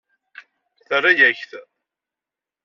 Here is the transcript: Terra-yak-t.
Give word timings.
Terra-yak-t. 0.87 1.51